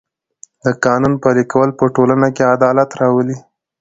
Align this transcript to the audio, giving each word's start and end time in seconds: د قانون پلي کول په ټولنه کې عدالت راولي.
د 0.63 0.65
قانون 0.85 1.13
پلي 1.23 1.43
کول 1.51 1.69
په 1.79 1.85
ټولنه 1.95 2.27
کې 2.35 2.51
عدالت 2.55 2.89
راولي. 2.99 3.37